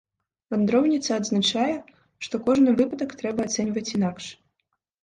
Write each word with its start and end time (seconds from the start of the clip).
Вандроўніца 0.53 1.11
адзначае, 1.21 1.75
што 2.27 2.35
кожны 2.49 2.69
выпадак 2.81 3.17
трэба 3.21 3.41
ацэньваць 3.51 3.89
інакш. 4.01 4.25